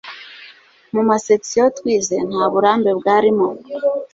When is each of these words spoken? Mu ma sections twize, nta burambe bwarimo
Mu 0.93 1.01
ma 1.07 1.17
sections 1.25 1.73
twize, 1.77 2.15
nta 2.29 2.43
burambe 2.51 2.91
bwarimo 2.99 3.47